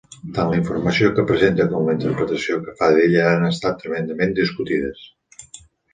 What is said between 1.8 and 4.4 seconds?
la interpretació que fa d'ella han estat tremendament